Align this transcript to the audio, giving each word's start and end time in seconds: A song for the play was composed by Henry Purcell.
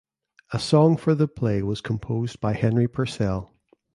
A 0.51 0.57
song 0.57 0.97
for 0.97 1.13
the 1.13 1.27
play 1.27 1.61
was 1.61 1.79
composed 1.79 2.41
by 2.41 2.53
Henry 2.53 2.87
Purcell. 2.87 3.53